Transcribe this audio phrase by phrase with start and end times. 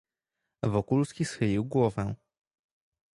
[0.63, 2.15] "Wokulski schylił głowę."